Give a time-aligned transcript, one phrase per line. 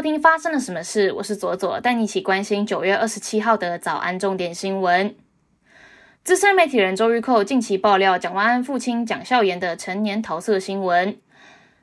[0.00, 1.12] 收听发生了什么事？
[1.12, 5.14] 我是左左，带你一起关心九月二十七号的早安重点新闻。
[6.24, 11.18] 资深媒体人周玉蔻近期爆料蒋万安父亲蒋孝严的成年桃色新闻，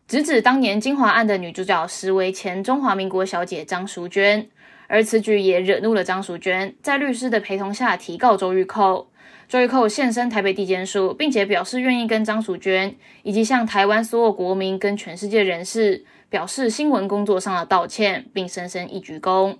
[0.07, 4.49] 直指当年金华案的女主角实为前中华民国小姐张淑娟，
[4.87, 9.11] 而此举也惹怒了张淑娟，在律师的陪同下提告周玉蔻。
[9.47, 19.57] 周玉蔻现身台北地检署，并且表示愿意跟张淑娟以及向台湾所有国民跟全世界人士表示新闻工作上的道歉，并深深一鞠躬。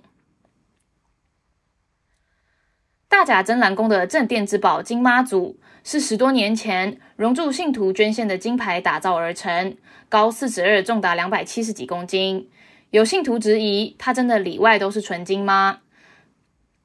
[3.08, 9.76] 大甲真蓝宫的镇店之宝金妈祖，是十多年前熔铸信徒捐献的金牌打造而成，
[10.10, 12.50] 高四十二，重达两百七十几公斤。
[12.90, 15.80] 有信徒质疑，它真的里外都是纯金吗？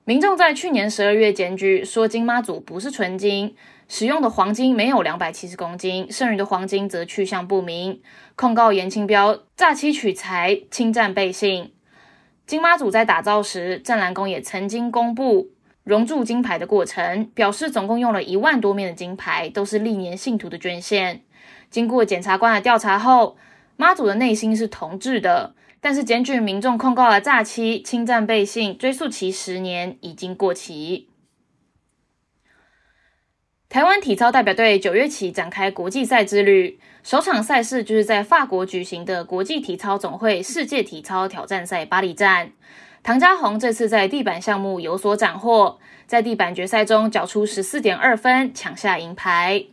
[0.05, 3.55] 民众在去年十二月检举说，金妈祖不是纯金，
[3.87, 8.01] 使用的黄金没有两百七十公斤，剩余的黄金则去向不明，
[8.35, 11.73] 控告严清标诈欺取财、侵占背信。
[12.45, 15.49] 金妈祖在打造时，湛蓝宫也曾经公布
[15.84, 21.21] 熔铸金牌的过程，表示总共用了一万多面的金牌，都是历年信徒的捐献。
[21.70, 23.37] 经过检察官的调查后，
[23.75, 25.55] 妈祖的内心是同志的。
[25.79, 31.09] 但是检举民众控告了诈欺、侵占背信，追诉期十年已经过期。
[33.74, 42.52] 台湾体操代表队九月起展开国际赛之旅，首场赛事就是在法国举行的国际体操总会世界体操挑战赛巴黎站。
[43.02, 49.65] 唐家红这次在地板项目有所斩获，在地板决赛中缴出十四点二分，抢下银牌。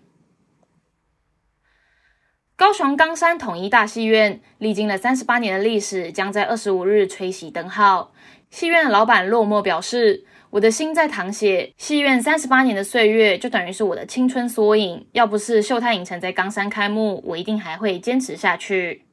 [2.57, 8.15] 高雄冈山统一大戏院历经了三十八年的历史，将在二十五日吹熄灯号。
[8.49, 15.07] 戏院的老板落寞表示：“我的心在淌血，戏院三十八年的岁月就等于是我的青春缩影。
[15.13, 19.05] 要不是秀泰影城在冈山开幕，我一定还会坚持下去。”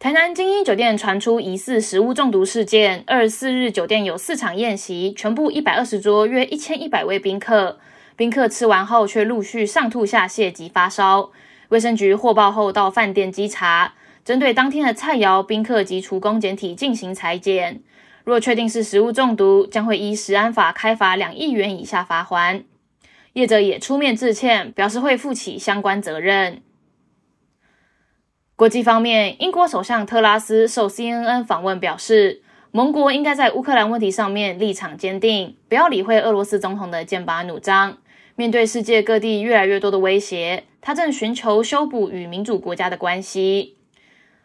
[0.00, 7.78] 台南精英酒店传出疑似食物中毒事件，二十四日酒店有四场宴席，全部一百二十桌，约一千一百位宾客，
[8.16, 11.30] 宾客吃完后却陆续上吐下泻及发烧。
[11.68, 17.82] 卫生局获报后到饭店稽查，针对当天的菜肴、宾客及厨工检体进行裁剪。
[18.30, 22.62] 若确定是食物中毒，将会依食安法开罚两亿元以下罚款。
[23.32, 26.62] 业者也出面致歉，表示会负起相关责任。
[28.54, 37.98] 国际方面，英国首相特拉斯受 CNN 访问表示，盟国应该在乌克兰问题上面立场坚定，不要理会俄罗斯总统的剑拔弩张。
[38.36, 43.76] 面对世界各地越来越多的威胁，他正寻求修补与民主国家的关系。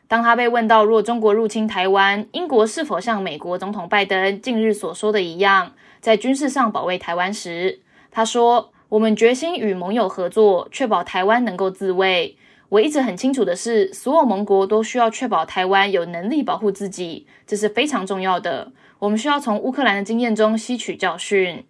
[0.08, 7.80] 当他被问到若中国入侵台湾，英国是否像美国总统拜登近日所说的一样，在军事上保卫台湾时，
[8.12, 12.38] 他说：“我们决心与盟友合作，确保台湾能够自卫。
[12.70, 18.72] 我一直很清楚的是，所有盟国都需要确保台湾有能力保护自己，这是非常重要的。
[19.00, 21.66] 我们需要从乌克兰的经验中吸取教训。”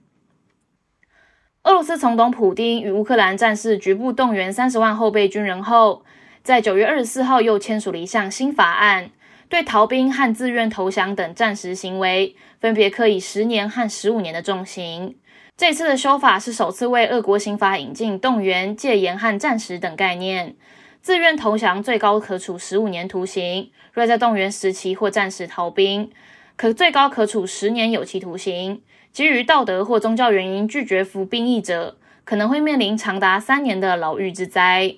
[1.64, 6.04] 俄罗斯总统普京与乌克兰战士局部动员三十万后备军人后，
[6.46, 9.10] 在九月二十四号又签署了一项新法案，
[9.50, 15.16] 对逃兵和自愿投降等战时行为，分别可以十年和十五年的重刑。
[15.58, 20.56] 这次的修法是首次为俄国刑法引进动员、戒严和战时等概念。
[21.02, 26.12] 自愿投降最高可处十五年徒刑，若在动员时期或战时逃兵，
[26.56, 28.84] 可最高可处十年有期徒刑。
[29.12, 34.98] 基于道德或宗教原因拒绝服兵役者，可能会面临长达三年的牢狱之灾。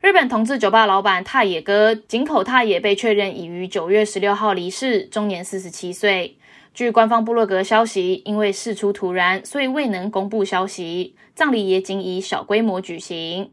[0.00, 6.38] 日本同志酒吧老板太野哥井口太野被确认已于九月十六号离世，终年四十七岁。
[6.72, 13.50] 据官方部落格消息，因为事出突然，所以未能公布消息，葬礼也仅以小规模举行。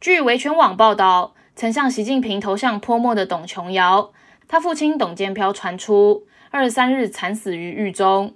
[0.00, 4.12] 据维权网报道，曾向习近平投向泼墨的董琼瑶，
[4.48, 6.26] 他父亲董建飘传出。
[6.50, 8.34] 二十三日惨死于狱中，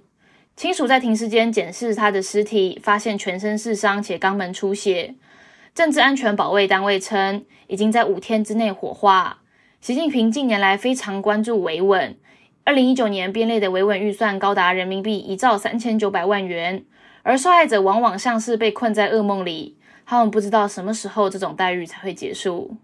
[0.54, 5.16] 亲属在停尸间检视他的尸体，发现全身是伤且肛门出血。
[5.74, 9.42] 政治安全保卫单位称，已经在五天之内火化。
[9.80, 12.16] 习近平近年来非常关注维稳，
[12.62, 16.84] 二零一九年编列的维稳预算高达人民币一兆三千九百万元，
[17.24, 19.76] 而受害者往往像是被困在噩梦里，
[20.06, 22.76] 他们不知道什么时候这种待遇才会结束。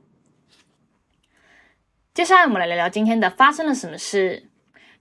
[2.12, 4.48] 接下来我们来聊聊今天的发生了什么事。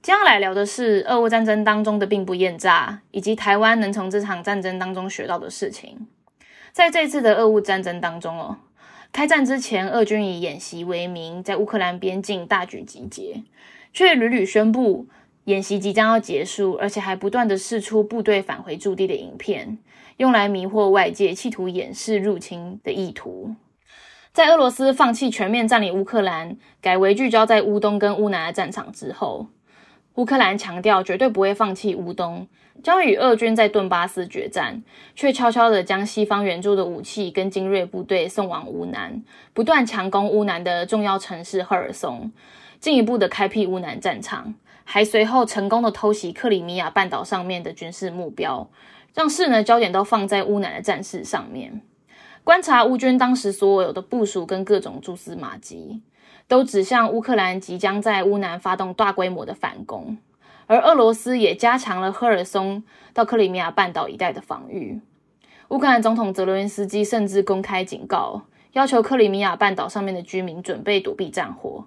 [0.03, 6.07] 接下来聊的是俄乌战争当中的兵不厌诈，以及台湾能从这场战争当中学到的事情。
[6.71, 8.57] 在这次的俄乌战争当中哦，
[9.11, 13.43] 开战之前，俄军以演习为名，在乌克兰边境大举集结，
[13.91, 15.07] 却屡屡宣布
[15.45, 19.79] 演习即将要结束，而且还不断的释出部队返回驻地的影片，
[20.17, 23.55] 用来迷惑外界，企图掩饰入侵的意图。
[24.31, 29.47] 在俄罗斯放弃全面占领乌克兰，改为聚焦在乌东跟乌南的战场之后，
[30.19, 32.45] 乌克兰强调绝对不会放弃乌东，
[32.83, 34.83] 将与俄军在顿巴斯决战，
[35.15, 39.23] 却悄悄地将西方援助的武器跟精锐部队送往乌南，
[39.53, 42.29] 不断强攻乌南的重要城市赫尔松，
[42.81, 48.69] 进一步的开辟乌南战场，还随后成功的偷袭克里米亚半岛上面的军事目标，
[49.15, 51.79] 让世人的焦点都放在乌南的战事上面。
[52.43, 56.01] 观察乌军当时所有的部署跟各种蛛丝马迹，
[56.49, 60.17] 都指向乌克兰即将在乌南发动大规模的反攻，
[60.65, 64.99] 而俄罗斯也加强了赫尔松到克里米亚半岛一带的防御。
[65.67, 68.41] 乌克兰总统泽连斯基甚至公开警告，
[68.73, 71.85] 要求克里米亚半岛上面的居民准备躲避战火。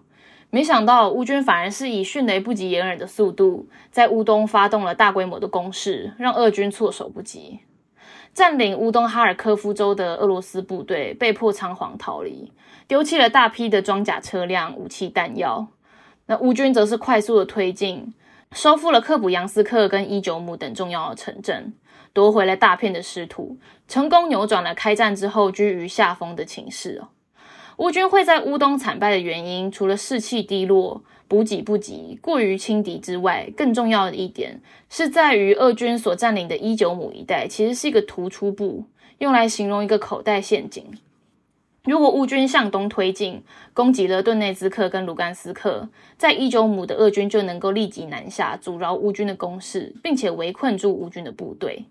[0.51, 7.59] 没想到乌军反而是以迅雷不及掩耳的速度，在乌东发动了大规模的攻势，让俄军措手不及。
[8.35, 12.51] 占领乌东哈尔科夫州的俄罗斯部队被迫仓皇逃离，
[12.89, 15.69] 丢弃了大批的装甲车辆、武器弹药。
[16.27, 18.15] 那乌军则是快速的推进，
[18.53, 21.75] 收复了克普扬斯克跟伊久姆等重要的城镇，
[22.13, 27.09] 夺回了大片的失土，成功扭转了开战之后居于下风的情势哦。
[27.79, 31.03] 乌军会在乌东惨败的原因，除了士气低落。
[31.29, 34.61] 补给不及，过于轻敌之外，更重要的一点
[34.91, 38.85] 是在于俄军所占领的伊久姆一带，其实是一个突出部，
[39.17, 40.85] 用来形容一个口袋陷阱。
[41.85, 43.43] 如果乌军向东推进，
[43.73, 45.89] 攻击了顿内兹克跟卢甘斯克，
[46.19, 51.87] 在伊久姆的俄军就能够立即南下，阻挠乌军的攻势，并且围困住乌军的部队。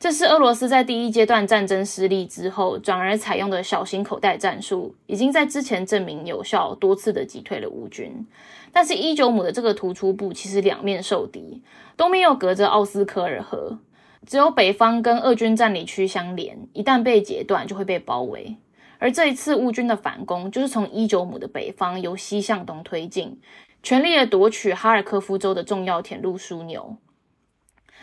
[0.00, 8.24] 这是俄罗斯在第一阶段战争失利之后，转而采用的小型口袋战术，已经在之前证明有效，多次的击退了乌军。
[8.70, 11.64] 但是伊久姆的这个突出部其实两面受敌，
[11.96, 13.80] 东面又隔着奥斯科尔河，
[14.24, 18.56] 只有北方跟俄军占领区相连，一旦被截断就会被包围。
[19.00, 23.40] 而这一次乌军的反攻，就是从伊久姆的北方由西向东推进，
[23.82, 26.96] 全力的夺取哈尔科夫州的重要铁路枢纽。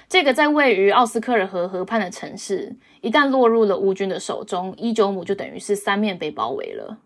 [0.07, 6.99] 这个在位于奥斯科尔河河畔的城市，一旦落入了乌军的手中，伊久姆就等于是三面被包围了。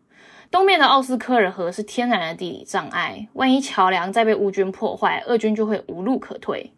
[0.52, 6.74] 东面的奥斯科尔河是天然的地理障碍，万一桥梁再被乌军破坏，俄军就会无路可退。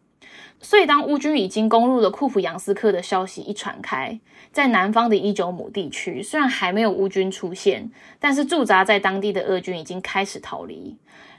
[0.59, 4.19] 所以，当乌军已经攻入了库普扬斯克的消息一传开，
[4.51, 7.89] 在南方的伊久姆地区，虽然还没有乌军出现，
[8.19, 10.97] 但是驻扎在当地的俄军已经开始逃离，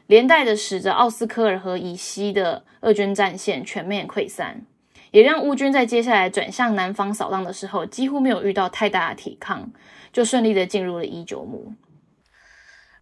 [0.09, 4.67] 连带的使得奥斯科尔河以西的俄军战线全面溃散。
[5.13, 9.71] 也让乌军在接下来转向南方扫荡的时候，几乎没有遇到太大的抵抗，
[10.13, 11.75] 就顺利的进入了伊久姆。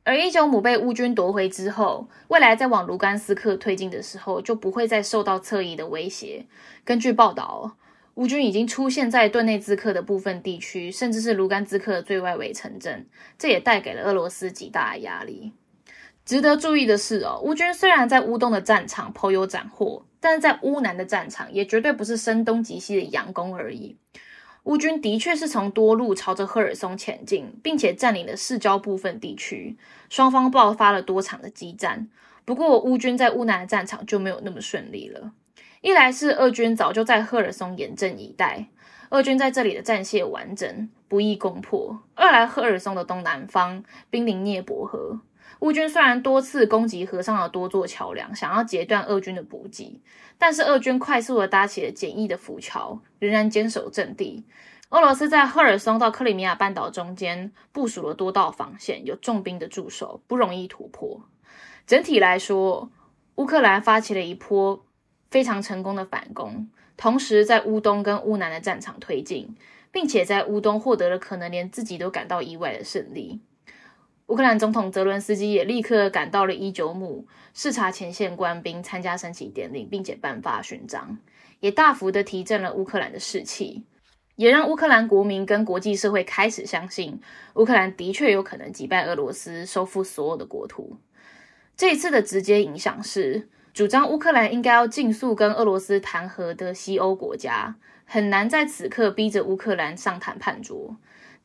[0.03, 6.47] 而伊久姆被乌军夺回之后，未来在往卢甘斯克推进的时候，就不会再受到侧翼的威胁。
[6.85, 7.77] 根据报道，
[8.15, 13.07] 乌军已经出现在顿内兹克的部分地区，甚至是卢甘斯克的最外围城镇，
[13.39, 15.53] 这也带给了俄罗斯极大的压力。
[16.31, 20.05] 值得注意的是哦，乌军虽然在乌东的战场颇有斩获。
[20.21, 23.97] 但是在乌南的战场也绝对不是声东击西的佯攻而已。
[24.63, 29.77] 乌军的确是从多路朝着赫尔松前进，并且占领了市郊部分地区，
[30.09, 32.09] 双方爆发了多场的激战。
[32.45, 35.33] 不过乌军在乌南的战场就没有那么顺利了。
[35.81, 38.69] 一来是俄军早就在赫尔松严阵以待，
[39.09, 45.19] 俄军在这里的战线完整，不易攻破；二来赫尔松的东南方濒临涅伯河。
[45.61, 50.01] 乌军虽然多次攻击河上的多座桥梁，想要截断俄军的补给，
[50.39, 54.45] 但是俄军快速的搭起了简易的浮桥，仍然坚守阵地。
[54.89, 61.21] 俄罗斯在赫尔松到克里米亚半岛中间部署了多道防线，有重兵的驻守，不容易突破。
[61.87, 62.91] 整体来说，
[63.37, 64.85] 乌克兰发起了一波
[65.31, 69.55] 非常成功的反攻，同时在乌东跟乌南的战场推进，
[69.93, 73.41] 并且在乌东获得了可能连自己都感到意外的胜利。
[74.31, 81.19] 乌克兰总统泽伦斯基也立刻赶到了伊久姆，视察前线官兵，参加升旗典礼，并且颁发勋章，
[81.59, 83.83] 也大幅的提振了乌克兰的士气，
[84.37, 87.21] 也让乌克兰国民跟国际社会开始相信，
[87.55, 90.97] 乌克兰的确有可能击败俄罗斯，收复所有的国土。
[91.77, 100.95] 这一次的直接影响是，主张乌克兰应该要尽速跟俄罗斯谈和的西欧国家，很难在此刻逼着乌克兰上谈判桌。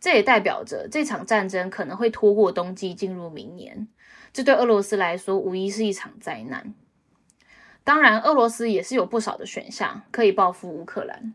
[0.06, 3.88] 这也代表着这场战争可能会拖过冬季，进入明年。
[4.32, 6.76] 这对俄罗斯来说无疑是一场灾难。
[7.84, 11.34] 当然，俄罗斯也是有不少的选项可以报复乌克兰，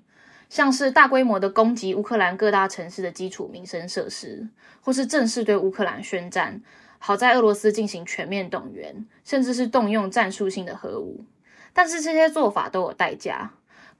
[0.49, 4.49] 像是大规模的攻击乌克兰各大城市的基础民生设施，
[4.81, 6.63] 或是正式对乌克兰宣战，
[7.01, 11.25] 好在俄罗斯进行全面动员，甚至是动用战术性的核武。
[11.73, 13.51] 但是这些做法都有代价。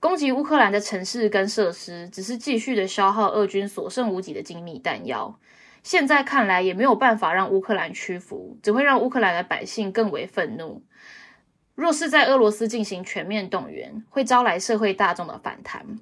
[0.01, 5.37] 攻击乌克兰的城市跟设施，只是继续的消耗俄军所剩无几的精密弹药，
[5.83, 10.81] 现在看来也没有办法让乌克兰屈服，只会让乌克兰的百姓更为愤怒。
[11.75, 15.99] 若是在俄罗斯进行全面动员，会招来社会大众的反弹。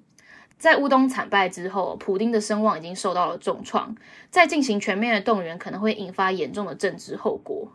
[0.58, 3.94] 在乌东惨败之后，普丁的声望已经受到了重创，
[4.29, 7.74] 再进行全面的动员，可能会引发严重的政治后果。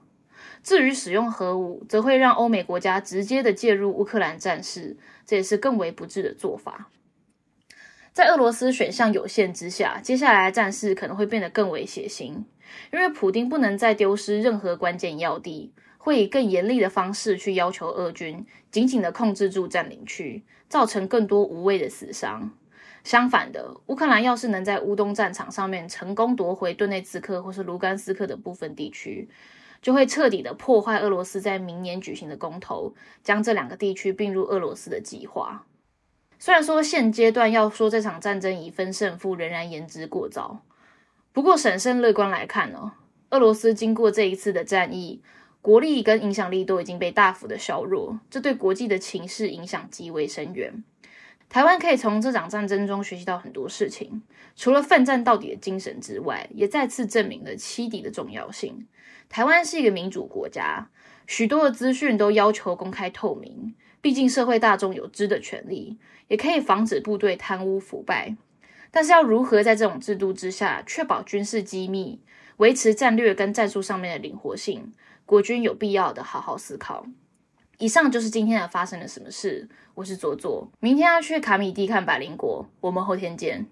[0.64, 6.90] 至于使用核武，则会让欧美国家直接的介入乌克兰战事，这也是更为不智的做法。
[8.14, 12.44] 在俄罗斯选项有限之下，接下来的战事可能会变得更为血腥，
[12.92, 22.50] 因为普丁不能再丢失任何关键要地，会以更严厉的方式去要求俄军紧紧的控制住占领区，造成更多无谓的死伤。
[23.02, 29.28] 相反的，乌克兰要是能在乌东战场上面成功夺回顿内茨克或是卢甘斯克的部分地区，
[29.84, 35.66] 就会彻底的破坏俄罗斯在明年举行的公投，将这两个地区并入俄罗斯的计划。
[36.38, 40.62] 虽然说现阶段要说这场战争已分胜负，仍然言之过早。
[41.34, 42.92] 不过审慎乐观来看呢，
[43.28, 45.20] 俄罗斯经过这一次的战役，
[45.60, 50.82] 国力跟影响力都已经被大幅的削弱，这对国际的情势影响极为深远。
[51.50, 54.22] 台湾可以从这场战争中学习到很多事情，
[54.56, 58.86] 除了奋战到底的精神之外，也再次证明了欺敌的重要性。
[59.28, 60.88] 台湾是一个民主国家，
[61.26, 68.36] 许多的资讯都要求公开透明，毕竟社会大众有知的权利，也可以防止部队贪污腐败。
[68.90, 72.20] 但是要如何在这种制度之下，确保军事机密，
[72.58, 74.92] 维持战略跟战术上面的灵活性，
[75.26, 77.04] 国军有必要的好好思考。
[77.78, 79.68] 以上就是今天的发生了什么事。
[79.94, 83.66] 我是左左，明天要去卡米蒂看百灵国，我们后天见。